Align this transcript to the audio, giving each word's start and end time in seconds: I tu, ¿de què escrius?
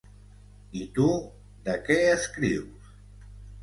I 0.79 0.87
tu, 0.95 1.05
¿de 1.69 1.79
què 1.87 2.01
escrius? 2.17 2.95